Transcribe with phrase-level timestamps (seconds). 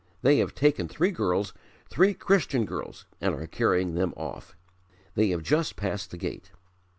[0.23, 1.53] They have taken three girls,
[1.87, 4.55] three Christian girls, and are carrying them off.
[5.13, 6.49] They have just passed the gate.'